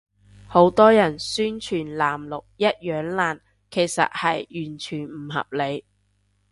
[0.47, 5.85] 好多人宣傳藍綠一樣爛，其實係完全唔合理